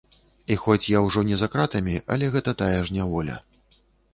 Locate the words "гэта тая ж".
2.37-2.99